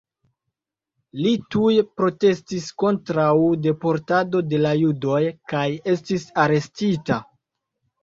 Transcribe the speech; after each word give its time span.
Li 1.25 1.33
tuj 1.55 1.75
protestis 1.99 2.71
kontraŭ 2.85 3.29
deportado 3.69 4.43
de 4.51 4.65
la 4.67 4.75
judoj 4.83 5.23
kaj 5.55 5.67
estis 5.97 6.31
arestita. 6.49 7.25